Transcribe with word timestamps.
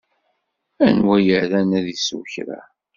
Anwa 0.87 1.15
ay 1.19 1.27
iran 1.37 1.69
ad 1.79 1.85
isew 1.95 2.21
kra? 2.33 2.59